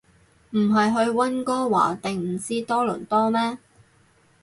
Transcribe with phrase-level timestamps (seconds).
[0.49, 3.59] 唔係去溫哥華定唔知多倫多咩